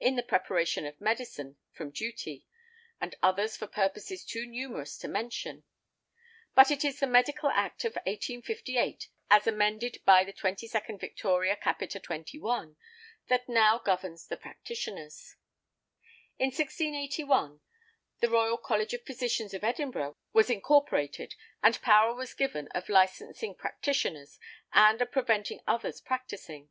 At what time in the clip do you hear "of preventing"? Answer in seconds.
25.02-25.60